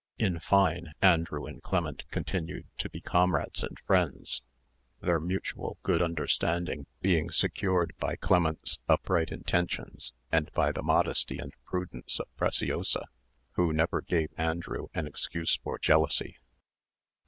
In 0.17 0.39
fine, 0.39 0.93
Andrew 1.03 1.45
and 1.45 1.61
Clement 1.61 2.09
continued 2.09 2.65
to 2.79 2.89
be 2.89 3.01
comrades 3.01 3.61
and 3.63 3.77
friends, 3.85 4.41
their 4.99 5.19
mutual 5.19 5.77
good 5.83 6.01
understanding 6.01 6.87
being 7.03 7.29
secured 7.29 7.93
by 7.99 8.15
Clement's 8.15 8.79
upright 8.89 9.29
intentions, 9.31 10.11
and 10.31 10.51
by 10.53 10.71
the 10.71 10.81
modesty 10.81 11.37
and 11.37 11.53
prudence 11.65 12.19
of 12.19 12.35
Preciosa, 12.35 13.05
who 13.51 13.71
never 13.71 14.01
gave 14.01 14.31
Andrew 14.39 14.87
an 14.95 15.05
excuse 15.05 15.57
for 15.63 15.77
jealousy. 15.77 16.37